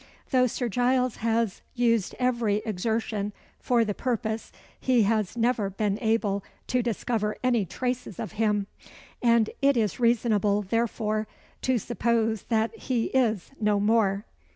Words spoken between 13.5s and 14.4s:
no more."